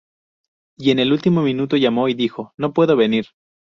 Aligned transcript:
Y 0.79 0.89
en 0.89 0.97
el 0.97 1.13
último 1.13 1.43
minuto 1.43 1.77
llamó 1.77 2.09
y 2.09 2.15
dijo: 2.15 2.53
'No 2.57 2.73
puedo 2.73 2.95
venir'". 2.97 3.27